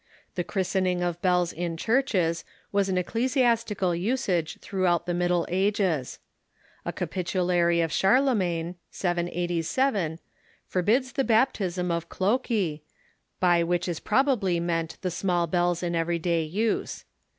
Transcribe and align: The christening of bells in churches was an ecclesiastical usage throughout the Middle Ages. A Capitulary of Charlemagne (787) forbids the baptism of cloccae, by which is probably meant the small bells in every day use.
The 0.33 0.43
christening 0.43 1.03
of 1.03 1.21
bells 1.21 1.53
in 1.53 1.77
churches 1.77 2.43
was 2.71 2.89
an 2.89 2.97
ecclesiastical 2.97 3.93
usage 3.93 4.57
throughout 4.59 5.05
the 5.05 5.13
Middle 5.13 5.45
Ages. 5.47 6.17
A 6.85 6.91
Capitulary 6.91 7.81
of 7.81 7.91
Charlemagne 7.93 8.77
(787) 8.89 10.17
forbids 10.65 11.11
the 11.11 11.23
baptism 11.23 11.91
of 11.91 12.09
cloccae, 12.09 12.81
by 13.39 13.61
which 13.63 13.87
is 13.87 13.99
probably 13.99 14.59
meant 14.59 14.97
the 15.01 15.11
small 15.11 15.45
bells 15.45 15.83
in 15.83 15.93
every 15.93 16.17
day 16.17 16.41
use. 16.45 17.05